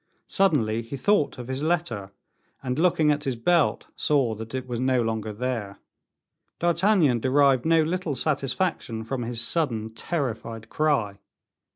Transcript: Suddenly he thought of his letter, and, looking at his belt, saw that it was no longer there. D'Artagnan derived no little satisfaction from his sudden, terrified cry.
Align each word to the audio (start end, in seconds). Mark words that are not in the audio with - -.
Suddenly 0.25 0.81
he 0.81 0.97
thought 0.97 1.37
of 1.37 1.47
his 1.47 1.61
letter, 1.61 2.09
and, 2.63 2.79
looking 2.79 3.11
at 3.11 3.25
his 3.25 3.35
belt, 3.35 3.85
saw 3.95 4.33
that 4.33 4.55
it 4.55 4.65
was 4.67 4.79
no 4.79 4.99
longer 5.03 5.31
there. 5.31 5.77
D'Artagnan 6.57 7.19
derived 7.19 7.65
no 7.67 7.83
little 7.83 8.15
satisfaction 8.15 9.03
from 9.03 9.21
his 9.21 9.41
sudden, 9.45 9.91
terrified 9.91 10.69
cry. 10.69 11.19